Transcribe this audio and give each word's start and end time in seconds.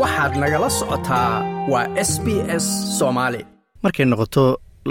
waxaad 0.00 0.32
nagala 0.42 0.68
socotaa 0.78 1.32
waa 1.72 1.86
s 2.10 2.12
b 2.24 2.26
s 2.62 2.66
soomaali 2.98 3.40
markay 3.82 4.06
noqoto 4.10 4.44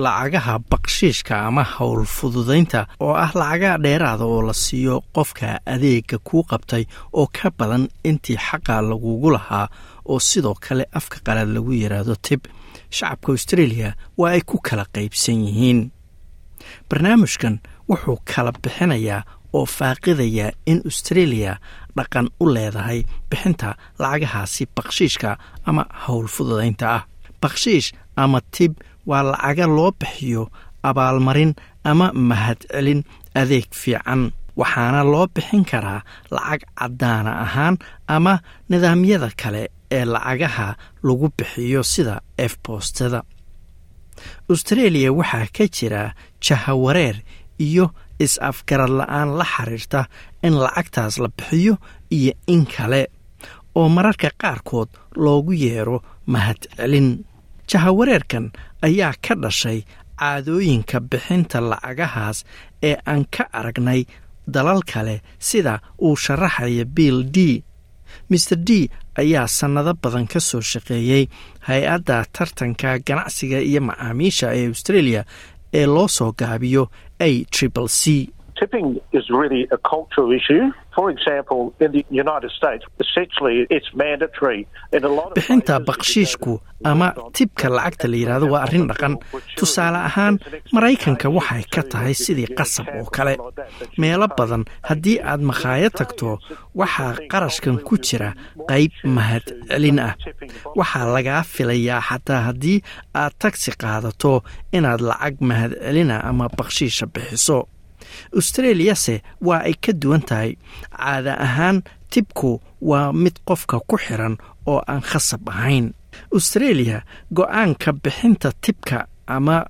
lacagaha 0.05 0.53
bakshiishka 0.71 1.33
ama 1.47 1.63
howl 1.75 2.01
fududaynta 2.17 2.79
oo 3.05 3.13
ah 3.25 3.31
lacagaha 3.41 3.77
dheeraada 3.85 4.25
oo 4.33 4.41
la 4.47 4.53
siiyo 4.63 4.95
qofka 5.15 5.47
adeega 5.73 6.17
kuu 6.27 6.43
qabtay 6.51 6.83
oo 7.19 7.27
ka 7.37 7.47
badan 7.57 7.83
intii 8.09 8.37
xaqa 8.47 8.75
lagugu 8.89 9.29
lahaa 9.35 9.67
oo 10.11 10.19
sidoo 10.29 10.55
kale 10.65 10.83
afka 10.99 11.17
qalaad 11.25 11.49
lagu 11.55 11.71
yidhaahdo 11.81 12.15
tib 12.27 12.41
shacabka 12.97 13.27
australia 13.35 13.89
waa 14.19 14.31
ay 14.35 14.41
ku 14.49 14.57
kala 14.67 14.85
qaybsan 14.95 15.39
yihiin. 15.47 15.79
Barnaamijkan 16.89 17.55
wuxuu 17.89 18.17
kala 18.31 18.51
bixinayaa 18.63 19.21
oo 19.57 19.65
faaqidayaa 19.77 20.51
in 20.71 20.79
australia 20.89 21.51
dhaqan 21.97 22.27
u 22.43 22.45
leedahay 22.55 22.99
bixinta 23.29 23.69
lacagahaasi 24.01 24.63
bakshiishka 24.75 25.37
ama 25.69 25.83
howl 26.03 26.27
fududaynta 26.35 26.85
ah. 26.97 27.03
Bakshiish 27.41 27.89
ama 28.15 28.39
tib 28.55 28.73
waa 29.09 29.23
lacaga 29.31 29.65
loo 29.77 29.91
bixiyo 29.99 30.43
abaalmarin 30.89 31.51
ama 31.83 32.07
mahadcelin 32.29 33.01
adeeg 33.41 33.67
fiican 33.81 34.21
waxaana 34.59 35.01
loo 35.13 35.25
bixin 35.35 35.63
karaa 35.71 36.01
lacag 36.35 36.61
caddaana 36.79 37.31
ahaan 37.45 37.75
ama 38.15 38.33
nidaamyada 38.69 39.29
kale 39.41 39.63
ee 39.97 40.05
lacagaha 40.13 40.67
lagu 41.07 41.27
bixiyo 41.37 41.81
sida 41.93 42.15
efboostada 42.45 43.19
australia 44.51 45.09
waxaa 45.19 45.47
ka 45.57 45.65
jira 45.75 46.01
jahawareer 46.45 47.17
iyo 47.67 47.85
is-afgarad 48.19 48.89
la'aan 48.99 49.29
la 49.39 49.45
xiriirta 49.55 50.01
in 50.43 50.53
lacagtaas 50.63 51.17
la 51.23 51.29
bixiyo 51.37 51.77
iyo 52.11 52.33
in 52.47 52.65
kale 52.65 53.07
oo 53.75 53.89
mararka 53.89 54.29
qaarkood 54.41 54.89
loogu 55.15 55.53
yeero 55.53 55.97
mahadcelin 56.33 57.09
jahawareerkan 57.71 58.51
ayaa 58.87 59.13
ka 59.27 59.33
dhashay 59.43 59.79
caadooyinka 60.19 60.99
bixinta 61.11 61.57
lacagahaas 61.71 62.37
ee 62.89 62.95
aan 63.05 63.25
ka 63.35 63.43
aragnay 63.59 64.01
dalal 64.55 64.81
kale 64.93 65.15
sida 65.39 65.79
uu 66.01 66.15
sharaxaya 66.15 66.85
bill 66.85 67.23
d. 67.35 67.63
Maer 68.29 68.57
d 68.67 68.69
ayaa 69.21 69.47
sannado 69.47 69.93
badan 70.03 70.27
ka 70.31 70.39
soo 70.39 70.61
shaqeeyey 70.61 71.23
hay'adda 71.67 72.17
tartanka 72.35 72.99
ganacsiga 73.07 73.59
iyo 73.69 73.81
macaamiisha 73.81 74.47
ee 74.59 74.67
australia 74.71 75.21
ee 75.73 75.85
loo 75.85 76.07
soo 76.07 76.31
gaabiyo 76.39 76.83
a 77.19 77.29
triple 78.55 79.01
c 80.45 80.47
bixinta 85.35 85.79
bakshiishku 85.79 86.61
ama 86.83 87.13
tibka 87.33 87.69
lacagta 87.69 88.07
la 88.07 88.17
yidhaahdo 88.17 88.47
waa 88.53 88.61
arrin 88.65 88.87
dhaqan. 88.87 89.17
tusaale 89.57 89.97
ahaan 90.09 90.35
maraykanka 90.73 91.29
waxay 91.29 91.63
ka 91.73 91.81
tahay 91.91 92.13
sidii 92.13 92.53
qasab 92.57 92.87
oo 92.99 93.05
kale. 93.15 93.37
meelo 93.97 94.27
badan 94.37 94.63
haddii 94.89 95.17
aad 95.31 95.41
makhaayad 95.49 95.93
tagto 95.99 96.37
waxaa 96.75 97.13
qarashkan 97.31 97.77
ku 97.87 97.97
jira 97.97 98.29
qayb 98.69 98.91
mahadcelin 99.15 99.99
ah 99.99 100.13
waxaa 100.79 101.05
lagaa 101.15 101.41
filayaa 101.53 102.01
xataa 102.09 102.41
haddii 102.47 102.79
aad 103.21 103.33
tagsi 103.41 103.71
qaadato 103.81 104.43
inaad 104.77 105.01
lacag 105.09 105.35
mahadcelina 105.49 106.15
ama 106.29 106.45
bakshiisha 106.57 107.05
bixiso 107.13 107.57
australiyase 108.37 109.15
waa 109.41 109.61
ay 109.67 109.73
ka 109.83 109.91
duwan 110.01 110.21
tahay 110.29 110.51
caada 110.97 111.33
ahaan 111.45 111.77
tibku 112.11 112.61
waa 112.81 113.13
mid 113.13 113.35
qofka 113.47 113.79
ku 113.89 113.97
xiran 113.97 114.37
oo 114.65 114.79
aan 114.87 115.01
khasab 115.01 115.49
ahayn. 115.49 115.93
Australia 116.35 117.01
go'aanka 117.33 117.89
bixinta 118.03 118.51
tibka 118.61 119.07
ama 119.27 119.65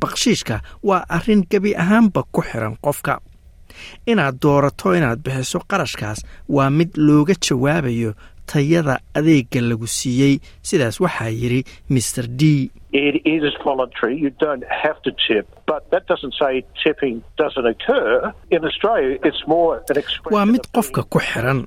bakshiishka 0.00 0.60
waa 0.82 1.04
arrin 1.08 1.42
gebi 1.50 1.72
ahaanba 1.82 2.22
ku 2.32 2.40
xiran 2.42 2.76
qofka. 2.84 3.20
Inaad 4.06 4.36
doorato 4.42 4.94
inaad 4.96 5.20
bixiso 5.24 5.58
qarashkaas 5.70 6.18
waa 6.48 6.70
mid 6.70 6.90
looga 6.96 7.34
jawaabayo 7.44 8.12
tayada 8.50 8.94
adeega 9.18 9.60
lagu 9.60 9.86
siiyey. 9.86 10.34
Sidaas 10.68 10.96
waxaa 11.04 11.30
yidhi 11.40 11.60
maer 11.94 12.26
d. 12.40 12.70
Waa 20.34 20.46
mid 20.46 20.64
qofka 20.74 21.02
ku 21.12 21.18
xiran. 21.18 21.60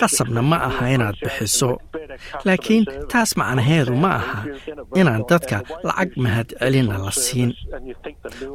qasabna 0.00 0.42
ma 0.42 0.56
aha 0.68 0.84
inaad 0.94 1.16
bixiso. 1.22 1.70
Laakiin 2.46 2.84
taas 3.10 3.30
macnaheedu 3.38 3.94
ma 4.04 4.10
aha. 4.20 4.38
Inaan 5.00 5.22
dadka 5.30 5.56
lacag 5.86 6.10
mahadcelina 6.24 6.96
la 7.04 7.12
siin 7.24 7.50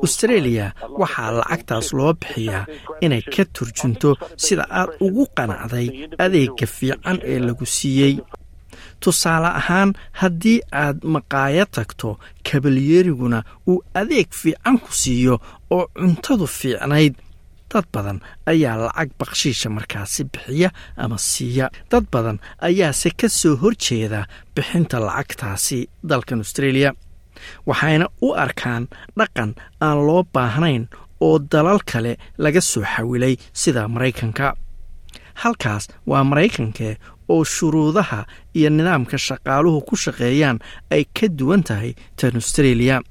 australia 0.05 0.65
waxaa 1.01 1.31
lacagtaas 1.39 1.87
loo 1.97 2.13
bixiyaa 2.19 2.63
inay 3.05 3.21
ka 3.33 3.43
turjunto 3.55 4.09
sida 4.43 4.63
aad 4.79 4.89
ugu 5.05 5.23
qanacday 5.37 5.87
adeega 6.23 6.65
fiican 6.75 7.17
ee 7.31 7.39
lagu 7.47 7.65
siiyey 7.75 8.15
tusaale 9.03 9.47
ahaan 9.59 9.89
haddii 10.21 10.59
aad 10.83 10.97
maqaayad 11.15 11.69
tagto 11.77 12.09
kabalyeeriguna 12.47 13.39
uu 13.69 13.79
adeeg 14.01 14.29
fiican 14.41 14.77
ku 14.83 14.91
siiyo 15.01 15.35
oo 15.75 15.85
cuntadu 15.99 16.45
fiicnayd 16.59 17.15
dad 17.71 17.85
badan 17.93 18.19
ayaa 18.51 18.75
lacag 18.85 19.09
bakshiisha 19.19 19.69
markaasi 19.77 20.21
bixiya 20.31 20.69
ama 21.03 21.17
siiya. 21.29 21.65
Dad 21.91 22.05
badan 22.13 22.37
ayaase 22.67 23.09
ka 23.19 23.27
soo 23.39 23.55
horjeeda 23.61 24.19
bixinta 24.55 24.97
lacagtaasi 25.07 25.79
dalkan 26.09 26.39
australia 26.45 26.89
waxayna 27.69 28.05
u 28.21 28.33
arkaan 28.43 28.87
dhaqan 29.17 29.51
aan 29.81 29.97
loo 30.07 30.23
baahnayn 30.33 30.87
oo 31.21 31.39
dalal 31.51 31.79
kale 31.91 32.17
laga 32.37 32.61
soo 32.61 32.83
xawilay 32.93 33.35
sida 33.53 33.87
maraykanka. 33.87 34.47
Halkaas 35.41 35.87
waa 36.09 36.23
maraykanke 36.23 36.97
oo 37.29 37.43
shuruudaha 37.43 38.25
iyo 38.57 38.69
nidaamka 38.69 39.17
shaqaaluhu 39.17 39.81
ku 39.87 39.95
shaqeeyaan 39.95 40.59
ay 40.91 41.03
ka 41.17 41.27
duwan 41.37 41.63
tahay 41.63 41.93
tan 42.15 42.35
australia. 42.35 43.01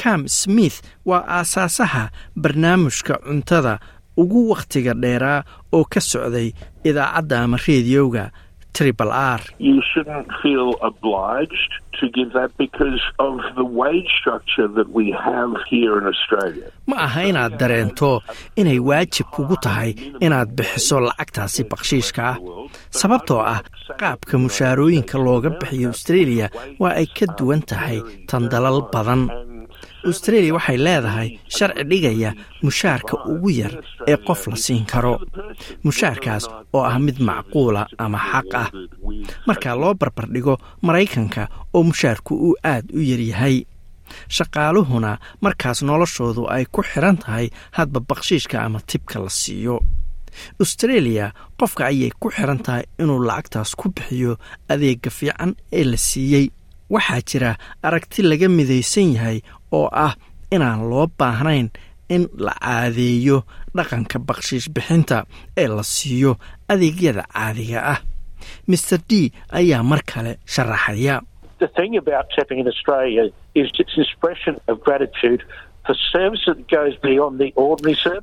Cam 0.00 0.28
smith 0.28 0.82
waa 1.06 1.24
aasaasaha 1.38 2.10
barnaamijka 2.42 3.14
cuntada 3.26 3.78
ugu 4.16 4.50
wakhtiga 4.50 4.94
dheeraa 5.02 5.44
oo 5.72 5.84
ka 5.84 6.00
socday 6.00 6.48
idaacadda 6.84 7.42
ama 7.42 7.56
reediyowga 7.66 8.24
tribal 8.76 9.10
r. 9.38 9.40
Ma 16.86 16.96
aha 17.06 17.22
inaad 17.30 17.54
dareento 17.60 18.10
inay 18.60 18.78
waajib 18.88 19.26
kugu 19.34 19.56
tahay 19.64 19.90
inaad 20.20 20.50
bixiso 20.58 21.00
lacagtaasi 21.00 21.64
bakshiishka 21.70 22.22
ah. 22.32 22.36
Sababtoo 22.90 23.40
ah 23.54 23.60
qaabka 24.00 24.34
mushaarooyinka 24.44 25.16
looga 25.26 25.50
bixiyo 25.60 25.88
australia 25.94 26.46
waa 26.82 26.94
ay 27.00 27.06
ka 27.16 27.26
duwan 27.38 27.62
tahay 27.70 27.98
tan 28.28 28.48
dalal 28.52 28.78
badan 28.92 29.22
australia 30.10 30.54
waxay 30.56 30.78
leedahay 30.86 31.28
sharci 31.56 31.84
dhigaya 31.90 32.30
mushaarka 32.62 33.14
ugu 33.32 33.50
yar 33.60 33.72
ee 34.10 34.16
qof 34.26 34.46
la 34.50 34.56
siin 34.64 34.84
karo. 34.92 35.14
Mushaarkaas 35.86 36.44
oo 36.76 36.82
ah 36.90 36.98
mid 36.98 37.18
macquula 37.28 37.82
ama 37.98 38.18
xaq 38.30 38.50
ah. 38.62 38.68
Marka 39.46 39.70
loo 39.80 39.94
barbardhigo 40.00 40.54
maraykanka 40.86 41.48
oo 41.74 41.82
mushaarku 41.90 42.32
uu 42.46 42.54
aad 42.72 42.86
u 42.98 43.00
yaryahay 43.10 43.56
shaqaaluhuna 44.36 45.12
markaas 45.44 45.78
noloshoodu 45.88 46.42
ay 46.54 46.64
ku 46.74 46.80
xiran 46.90 47.16
tahay 47.22 47.46
hadba 47.76 48.00
bakshiishka 48.08 48.56
ama 48.66 48.80
tibka 48.90 49.18
la 49.24 49.30
siiyo. 49.40 49.76
Australia 50.62 51.32
qofka 51.58 51.86
ayay 51.90 52.10
ku 52.20 52.28
xiran 52.30 52.58
tahay 52.66 52.84
inuu 53.00 53.20
lacagtaas 53.28 53.70
ku 53.78 53.88
bixiyo 53.94 54.32
adeega 54.68 55.10
fiican 55.10 55.54
ee 55.72 55.84
la 55.84 55.96
siiyey 55.96 56.46
waxaa 56.90 57.20
jira 57.28 57.50
aragti 57.86 58.22
laga 58.22 58.48
midaysan 58.48 59.14
yahay 59.16 59.38
oo 59.76 59.86
ah 60.06 60.12
inaan 60.54 60.80
loo 60.90 61.06
baahnayn 61.18 61.68
in 62.14 62.22
la 62.46 62.52
caadeeyo 62.64 63.36
dhaqanka 63.76 64.16
bakshiish 64.28 64.68
bixinta 64.74 65.18
ee 65.62 65.68
la 65.76 65.82
siiyo 65.94 66.32
adeegyada 66.72 67.22
caadiga 67.34 67.80
ah. 67.94 67.98
Maer 68.68 68.98
d 69.08 69.32
ayaa 69.58 69.82
mar 69.90 70.00
kale 70.10 70.32
sharaxaya. 70.54 71.16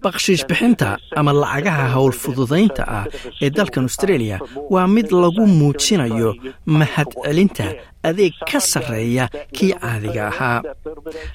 Bakshiish 0.05 0.45
bixinta 0.49 0.97
ama 1.15 1.31
lacagaha 1.33 1.87
howl 1.95 2.11
fududaynta 2.21 2.83
ah 2.87 3.05
ee 3.41 3.49
dalkan 3.57 3.83
australia 3.89 4.37
waa 4.73 4.87
mid 4.87 5.07
lagu 5.23 5.43
muujinayo 5.59 6.31
mahadcelinta 6.65 7.65
adeeg 8.09 8.33
ka 8.51 8.59
sarreeya 8.71 9.25
kii 9.55 9.73
caadiga 9.81 10.23
ahaa 10.31 10.59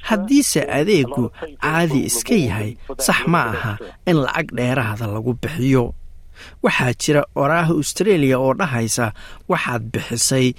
haddiise 0.08 0.60
adeegu 0.78 1.30
caadi 1.62 2.00
iska 2.08 2.34
yahay 2.34 2.70
sax 3.06 3.26
ma 3.32 3.40
aha 3.52 3.72
in 4.06 4.16
lacag 4.24 4.48
dheeraada 4.56 5.06
lagu 5.06 5.32
bixiyo. 5.42 5.94
Waxaa 6.62 6.92
jira 7.02 7.22
oraaha 7.34 7.72
australia 7.80 8.38
oo 8.38 8.54
dhahaysa 8.54 9.12
waxaad 9.48 9.82
bixisay 9.92 10.52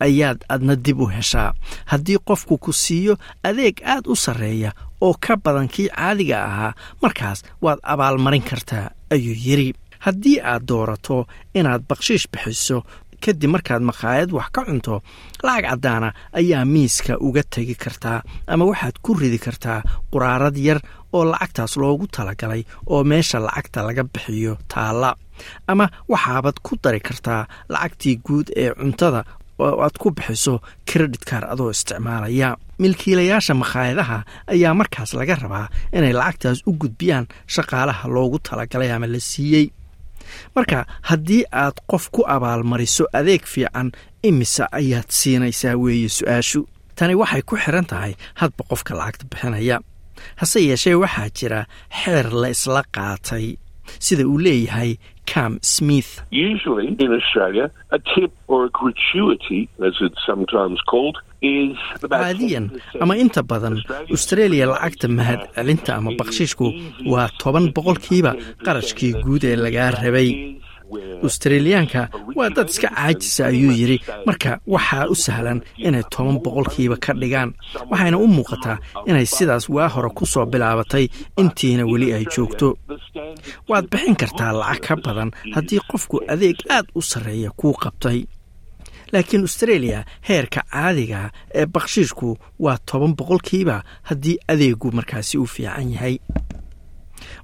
ayaad 0.00 0.38
adna 0.48 0.76
dib 0.76 1.00
u 1.00 1.06
heshaa. 1.06 1.52
Haddii 1.90 2.18
qofku 2.28 2.58
ku 2.58 2.72
siiyo 2.72 3.14
adeeg 3.48 3.80
aad 3.84 4.04
u 4.12 4.16
sarreeya 4.16 4.72
oo 5.00 5.14
ka 5.20 5.36
badan 5.36 5.68
kii 5.68 5.88
caadiga 5.88 6.38
ahaa 6.44 6.72
markaas 7.02 7.42
waad 7.64 7.78
abaalmarin 7.82 8.42
kartaa 8.42 8.90
ayuu 9.10 9.36
yidhi. 9.46 9.74
Haddii 10.02 10.38
aad 10.42 10.66
doorato 10.68 11.26
inaad 11.54 11.82
bakshiish 11.88 12.26
bixiso 12.32 12.82
kadib 13.24 13.50
markaad 13.54 13.82
makhaayad 13.90 14.30
wax 14.36 14.48
ka 14.54 14.60
cunto 14.68 14.94
lacag 15.46 15.64
caddaana 15.70 16.08
ayaa 16.40 16.64
miiska 16.74 17.12
uga 17.26 17.42
tegi 17.54 17.74
kartaa 17.84 18.18
ama 18.52 18.64
waxaad 18.70 18.96
ku 19.04 19.10
ridi 19.20 19.38
kartaa 19.46 19.78
quraarad 20.12 20.56
yar 20.66 20.80
oo 21.16 21.24
lacagtaas 21.32 21.76
loogu 21.82 22.06
talagalay 22.16 22.62
oo 22.92 23.04
meesha 23.10 23.38
lacagta 23.46 23.82
laga 23.86 24.02
bixiyo 24.12 24.54
taalla. 24.72 25.10
Ama 25.70 25.86
waxaabad 26.12 26.56
ku 26.66 26.72
dari 26.82 27.00
kartaa 27.00 27.42
lacagtii 27.72 28.16
guud 28.26 28.46
ee 28.56 28.70
cuntada 28.80 29.20
oo 29.58 29.74
aad 29.84 29.96
ku 30.02 30.08
bixiso 30.16 30.54
credit 30.88 31.24
kar 31.28 31.44
adoo 31.52 31.70
isticmaalaya. 31.74 32.56
Milkiilayaasha 32.82 33.54
makhaayadaha 33.62 34.18
ayaa 34.52 34.74
markaas 34.80 35.10
laga 35.18 35.34
rabaa 35.42 35.66
inay 35.96 36.12
lacagtaas 36.20 36.58
u 36.66 36.72
gudbiyaan 36.80 37.26
shaqaalaha 37.54 38.08
loogu 38.14 38.38
talagalay 38.48 38.90
ama 38.92 39.06
la 39.06 39.20
siiyey 39.30 39.66
marka 40.56 40.86
haddii 41.10 41.44
aad 41.62 41.76
qof 41.90 42.04
ku 42.14 42.22
abaalmariso 42.34 43.04
adeeg 43.18 43.42
fiican 43.52 43.92
imise 44.28 44.64
ayaad 44.80 45.08
siinaysaa 45.18 45.76
weeye 45.82 46.08
su'aashu 46.18 46.60
tani 46.98 47.14
waxay 47.22 47.42
ku 47.42 47.56
xiran 47.64 47.86
tahay 47.92 48.12
hadba 48.40 48.62
qofka 48.70 48.94
lacagta 48.98 49.24
bixinaya. 49.30 49.76
Hase 50.40 50.60
yeeshee 50.68 50.94
waxaa 51.02 51.28
jira 51.38 51.60
xeer 52.00 52.26
la 52.40 52.48
isla 52.54 52.82
qaatay 52.96 53.46
sida 53.98 54.24
uu 54.28 54.38
leeyahay 54.46 54.90
cam 55.32 55.52
smith 55.74 56.10
caadiyan 62.10 62.66
ama 63.00 63.14
inta 63.22 63.42
badan 63.50 63.74
australia 64.14 64.66
lacagta 64.72 65.08
mahad 65.18 65.40
celinta 65.56 65.90
ama 65.98 66.10
bakshiishku 66.20 66.66
waa 67.12 67.28
toban 67.42 67.66
boqolkiiba 67.76 68.32
qarashkii 68.66 69.12
guud 69.24 69.44
ee 69.50 69.56
lagaa 69.64 69.90
rabay 70.02 70.28
australiyaanka 71.22 72.08
waa 72.36 72.50
dad 72.56 72.68
iska 72.70 72.88
caajisa 72.88 73.46
ayuu 73.46 73.72
yidhi 73.80 73.98
marka 74.26 74.60
waxaa 74.66 75.06
u 75.12 75.14
sahlan 75.14 75.60
inay 75.76 76.02
toban 76.10 76.38
boqolkiiba 76.44 76.96
ka 77.04 77.12
dhigaan 77.20 77.50
waxayna 77.90 78.18
u 78.18 78.26
muuqataa 78.36 78.78
inay 79.06 79.26
sidaas 79.26 79.68
waa 79.68 79.88
hore 79.94 80.10
ku 80.16 80.26
soo 80.26 80.46
bilaabatay 80.46 81.08
intiina 81.40 81.84
weli 81.86 82.12
ay 82.14 82.24
joogto. 82.36 82.68
Waad 83.68 83.86
bixin 83.90 84.16
kartaa 84.16 84.52
lacag 84.52 84.82
ka 84.86 84.94
badan 85.04 85.30
haddii 85.54 85.80
qofku 85.90 86.16
adeeg 86.32 86.56
aad 86.70 86.86
u 86.94 87.02
sarreeya 87.02 87.50
kuu 87.56 87.72
qabtay. 87.82 88.18
Laakiin 89.12 89.42
australia 89.46 90.04
heerka 90.28 90.60
caadiga 90.72 91.30
ee 91.54 91.66
bakshiishku 91.66 92.38
waa 92.64 92.78
toban 92.86 93.14
boqolkiiba 93.18 93.76
haddii 94.08 94.38
adeegu 94.52 94.88
markaasi 94.92 95.38
u 95.38 95.46
fiican 95.46 95.92
yahay. 95.92 96.16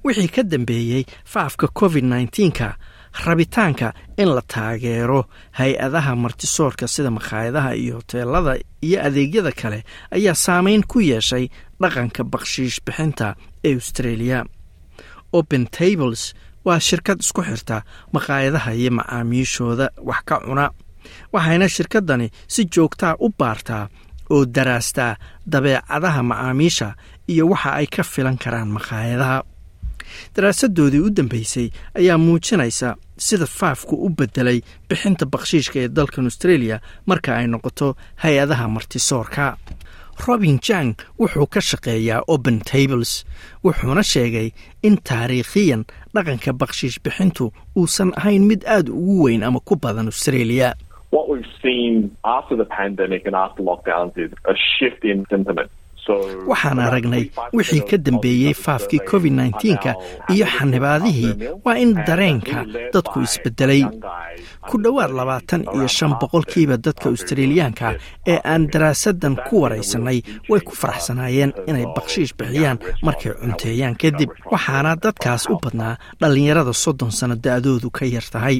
Wixii 0.03 0.27
ka 0.35 0.43
dambeeyey 0.43 1.03
faafka 1.25 1.67
covid 1.79 2.03
nneteen-ka 2.03 2.75
rabitaanka 3.13 3.93
in 4.17 4.29
la 4.35 4.41
taageero 4.41 5.25
hay'adaha 5.59 6.15
martisoorka 6.15 6.87
sida 6.87 7.09
makhaayadaha 7.11 7.73
iyo 7.75 7.95
hoteelada 7.95 8.53
iyo 8.81 8.97
adeegyada 9.07 9.51
kale 9.51 9.83
ayaa 10.11 10.35
saameyn 10.35 10.83
ku 10.87 10.99
yeeshay 11.01 11.49
dhaqanka 11.81 12.23
bakshiish 12.23 12.79
bixinta 12.85 13.35
ee 13.63 13.73
australia. 13.75 14.45
Open 15.33 15.67
tables 15.77 16.33
waa 16.65 16.79
shirkad 16.79 17.19
isku 17.19 17.41
xirta 17.43 17.81
makhaayadaha 18.13 18.71
iyo 18.73 18.91
macaamiishooda 18.91 19.89
wax 20.09 20.21
ka 20.25 20.35
cuna 20.45 20.65
waxayna 21.33 21.67
shirkaddani 21.69 22.27
si 22.47 22.65
joogtaa 22.65 23.15
u 23.19 23.29
baartaa 23.39 23.87
oo 24.29 24.45
daraastaa 24.45 25.15
dabeecadaha 25.51 26.23
macaamiisha 26.23 26.93
iyo 27.27 27.47
waxa 27.49 27.69
ay 27.79 27.87
ka 27.87 28.03
filan 28.03 28.37
karaan 28.37 28.69
makhaayadaha 28.77 29.43
daraasadoodii 30.35 30.99
u 31.07 31.09
dambeysay 31.09 31.69
ayaa 31.99 32.17
muujinaysa 32.17 32.95
sida 33.17 33.45
faafku 33.45 33.95
u 34.05 34.09
bedelay 34.09 34.61
bixinta 34.89 35.25
bakshiishka 35.25 35.79
ee 35.79 35.87
dalkan 35.87 36.25
australia 36.29 36.79
marka 37.05 37.35
ay 37.37 37.47
noqoto 37.47 37.95
hay'adaha 38.23 38.67
martisoorka. 38.75 39.57
Robin 40.27 40.59
jang 40.67 40.93
wuxuu 41.19 41.47
ka 41.47 41.61
shaqeeyaa 41.61 42.23
open 42.27 42.59
tables 42.71 43.25
wuxuuna 43.63 44.03
sheegay 44.03 44.51
in 44.83 44.97
taariikhiyan 45.09 45.85
dhaqanka 46.15 46.51
bakshiish 46.53 46.97
bixintu 47.03 47.53
uusan 47.79 48.11
ahayn 48.19 48.43
mid 48.49 48.61
aad 48.67 48.89
ugu 48.89 49.23
weyn 49.23 49.43
ama 49.43 49.59
ku 49.59 49.75
badan 49.75 50.05
australia 50.11 50.73
waxaan 56.51 56.79
aragnay 56.87 57.25
wixii 57.57 57.81
ka 57.89 57.97
dambeeyey 58.05 58.53
faafkii 58.65 59.01
covid 59.09 59.33
nneteen-ka 59.33 59.91
iyo 60.33 60.45
xanibaadihii 60.55 61.33
waa 61.65 61.77
in 61.83 61.93
dareenka 62.07 62.65
dadku 62.93 63.21
isbedelay. 63.27 63.83
ku 64.69 64.75
dhowaad 64.83 65.11
labaatan 65.19 65.61
iyo 65.75 65.87
shan 65.97 66.13
boqolkiiba 66.21 66.75
dadka 66.85 67.09
australiyaanka 67.09 67.87
ee 68.33 68.39
aan 68.51 68.63
daraasadan 68.73 69.35
ku 69.47 69.61
waraysanay 69.63 70.19
way 70.49 70.61
ku 70.67 70.73
faraxsanaayeen 70.81 71.51
inay 71.69 71.85
bakshiish 71.95 72.33
bixiyaan 72.39 72.77
markay 73.05 73.33
cunteeyaan 73.41 73.95
kadib. 74.01 74.29
Waxaana 74.51 74.91
dadkaas 75.03 75.43
u 75.53 75.55
badnaa 75.63 75.93
dhallinyarada 76.21 76.73
soddon 76.83 77.11
sanno 77.11 77.35
da-doodu 77.45 77.89
ka 77.97 78.05
yar 78.05 78.25
tahay 78.33 78.57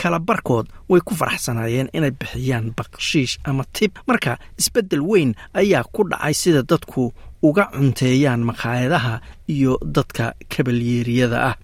kala 0.00 0.18
barkood 0.18 0.66
way 0.88 1.00
ku 1.00 1.14
faraxsanaayeen 1.20 1.88
inay 1.96 2.10
bixiyaan 2.20 2.72
bakshiish 2.78 3.38
ama 3.44 3.64
tib 3.76 3.92
marka 4.08 4.38
isbeddel 4.60 5.02
weyn 5.10 5.34
ayaa 5.60 5.84
ku 5.94 6.04
dhacay 6.10 6.34
sida 6.34 6.62
dadku 6.70 7.12
uga 7.42 7.64
cunteeyaan 7.74 8.42
makhaayadaha 8.50 9.14
iyo 9.54 9.78
dadka 9.96 10.34
kabalyeeriyada 10.52 11.38
ah. 11.50 11.56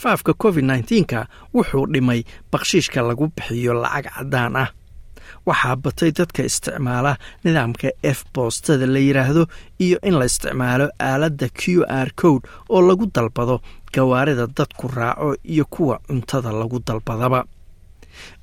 Faafka 0.00 0.32
covid 0.42 0.64
nneteen-ka 0.64 1.26
wuxuu 1.54 1.86
dhimay 1.92 2.20
bakshiishka 2.52 3.02
lagu 3.02 3.26
bixiyo 3.36 3.72
lacag 3.82 4.06
caddaan 4.16 4.56
ah. 4.56 4.68
Waxaa 5.46 5.76
batay 5.76 6.10
dadka 6.18 6.42
isticmaala 6.44 7.12
nidaamka 7.44 7.88
f 8.02 8.24
boostada 8.34 8.86
la 8.86 8.98
yidhaahdo 8.98 9.46
iyo 9.84 9.98
in 10.02 10.14
la 10.18 10.24
isticmaalo 10.30 10.86
aaladda 11.00 11.48
q 11.60 11.84
r 11.86 12.08
code 12.20 12.44
oo 12.68 12.80
lagu 12.88 13.06
dalbado 13.14 13.60
gawaarida 13.92 14.46
dadku 14.46 14.88
raaco 14.88 15.36
iyo 15.44 15.64
kuwa 15.64 15.98
cuntada 16.08 16.52
lagu 16.52 16.78
dalbadaba. 16.86 17.44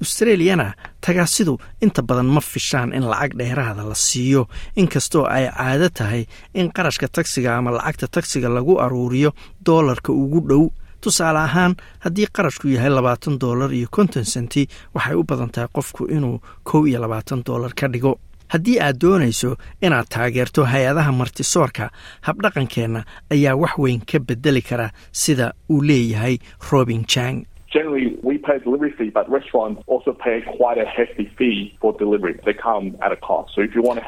Australiyana 0.02 0.74
tagaasidu 1.02 1.58
inta 1.82 2.02
badan 2.02 2.26
ma 2.36 2.42
fishaan 2.42 2.94
in 2.94 3.04
lacag 3.04 3.34
dheeraada 3.38 3.84
la 3.84 3.96
siiyo 3.96 4.48
inkastoo 4.76 5.26
ay 5.26 5.46
caado 5.52 5.90
tahay 5.90 6.26
in 6.54 6.72
qarashka 6.72 7.08
tagsiga 7.08 7.58
ama 7.58 7.72
lacagta 7.72 8.08
tagsiga 8.08 8.50
lagu 8.50 8.80
aruuriyo 8.80 9.32
doolarka 9.66 10.12
ugu 10.14 10.42
dhow. 10.50 10.70
Tusaale 11.02 11.40
ahaan 11.40 11.76
haddii 12.00 12.28
qarashku 12.36 12.68
yahay 12.68 12.90
labaatan 12.90 13.38
doolar 13.40 13.72
iyo 13.74 13.88
konton 13.92 14.24
senti 14.26 14.68
waxay 14.96 15.16
u 15.16 15.24
badan 15.24 15.50
tahay 15.50 15.70
qofku 15.76 16.06
inuu 16.10 16.42
kow 16.64 16.88
iyo 16.88 17.00
labaatan 17.02 17.44
doolar 17.46 17.74
ka 17.74 17.88
dhigo 17.88 18.20
haddii 18.54 18.78
aad 18.86 18.98
doonayso 19.04 19.56
inaad 19.82 20.08
taageerto 20.16 20.62
hay'adaha 20.74 21.12
martisoorka 21.12 21.86
habdhaqankeenna 22.28 23.02
ayaa 23.36 23.56
wax 23.64 23.74
weyn 23.84 24.02
ka 24.12 24.20
bedeli 24.20 24.62
kara 24.70 24.88
sida 25.12 25.54
uu 25.70 25.82
leeyahay 25.90 26.38
robin 26.72 27.04
jang 27.14 27.38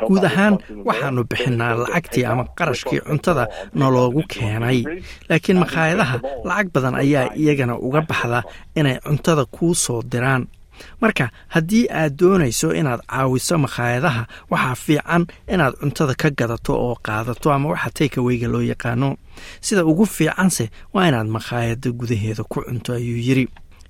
guud 0.08 0.24
ahaan 0.26 0.58
waxaanu 0.86 1.24
bixinaa 1.32 1.76
lacagtii 1.84 2.26
ama 2.26 2.46
qarashkii 2.60 3.00
cuntada 3.10 3.48
naloogu 3.74 4.24
keenay. 4.34 4.80
Laakiin 5.30 5.58
makhaayadaha 5.64 6.18
lacag 6.50 6.68
badan 6.74 6.96
ayaa 7.04 7.26
iyagana 7.36 7.76
uga 7.88 8.02
baxda 8.10 8.44
inay 8.76 8.98
cuntada 9.08 9.46
kuu 9.46 9.74
soo 9.76 10.02
diraan 10.12 10.48
marka 11.02 11.30
haddii 11.48 11.86
aad 11.92 12.14
doonayso 12.20 12.74
inaad 12.80 13.02
caawiso 13.08 13.58
makhaayadaha 13.58 14.24
waxaa 14.52 14.76
fiican 14.76 15.24
inaad 15.54 15.74
cuntada 15.82 16.14
ka 16.22 16.30
gadato 16.30 16.74
oo 16.86 16.96
qaadato 17.06 17.52
ama 17.54 17.70
waxa 17.70 17.90
taykaweyga 17.90 18.48
loo 18.48 18.62
yaqaano. 18.62 19.18
Sida 19.62 19.86
ugu 19.86 20.06
fiicanse 20.06 20.70
waa 20.94 21.08
inaad 21.08 21.28
makhaayada 21.28 21.92
gudaheeda 21.92 22.44
ku 22.44 22.62
cunto 22.62 22.94
ayuu 22.94 23.18
yidri 23.28 23.46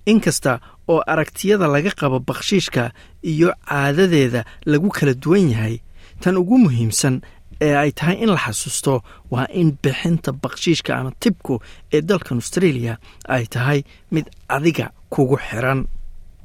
inkasta 0.05 0.59
oo 0.87 1.01
aragtiyada 1.07 1.67
laga 1.67 1.91
qabo 1.91 2.19
bakshiishka 2.19 2.91
iyo 3.23 3.53
caadadeeda 3.69 4.45
lagu 4.65 4.89
kala 4.89 5.13
duwan 5.13 5.49
yahay 5.51 5.75
tan 6.19 6.37
ugu 6.37 6.57
muhiimsan 6.57 7.21
ee 7.61 7.75
ay 7.75 7.91
tahay 7.91 8.15
in 8.23 8.29
la 8.29 8.37
xasuusto 8.45 9.03
waa 9.31 9.45
in 9.53 9.75
bixinta 9.83 10.31
bakshiishka 10.31 10.97
ama 10.97 11.11
tibku 11.19 11.59
ee 11.93 12.01
dalkan 12.01 12.37
australia 12.41 12.97
ay 13.27 13.45
tahay 13.45 13.83
mid 14.11 14.25
adiga 14.47 14.89
kugu 15.09 15.37
xiran 15.37 15.85